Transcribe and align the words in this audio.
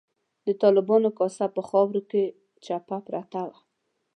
د 0.45 0.47
طالبانو 0.61 1.09
کاسه 1.19 1.45
په 1.55 1.61
خاورو 1.69 2.01
کې 2.09 2.23
چپه 2.65 2.97
پرته 3.07 3.41
وه. 3.49 3.57